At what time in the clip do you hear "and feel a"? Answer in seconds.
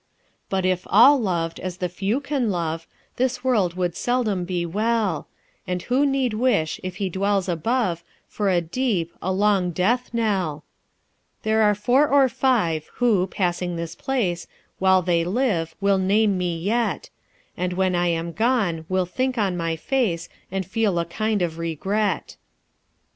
20.51-21.05